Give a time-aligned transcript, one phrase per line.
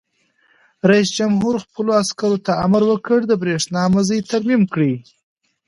[0.89, 4.93] رئیس جمهور خپلو عسکرو ته امر وکړ؛ د برېښنا مزي ترمیم کړئ!